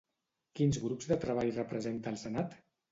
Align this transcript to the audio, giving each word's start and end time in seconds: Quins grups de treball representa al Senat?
Quins 0.59 0.79
grups 0.87 1.11
de 1.13 1.19
treball 1.27 1.55
representa 1.61 2.13
al 2.15 2.23
Senat? 2.27 2.63